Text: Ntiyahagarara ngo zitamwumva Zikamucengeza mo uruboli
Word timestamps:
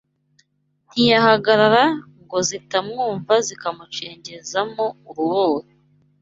Ntiyahagarara 0.89 1.83
ngo 2.23 2.37
zitamwumva 2.47 3.33
Zikamucengeza 3.47 4.59
mo 4.73 4.87
uruboli 5.09 5.71